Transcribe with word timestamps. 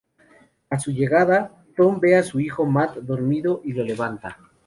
A 0.71 0.79
su 0.79 0.89
llegada, 0.93 1.63
Tom 1.77 1.99
ve 1.99 2.15
a 2.17 2.23
su 2.23 2.39
hijo 2.39 2.65
Matt 2.65 2.97
dormido 3.03 3.61
y 3.63 3.73
lo 3.73 3.83
levanta. 3.83 4.35